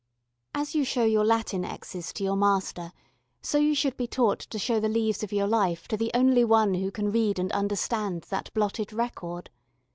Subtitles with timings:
[0.55, 2.11] As you show your Latin exes.
[2.13, 2.91] to your master,
[3.39, 6.43] so you should be taught to show the leaves of your life to the only
[6.43, 9.51] One who can read and understand that blotted record.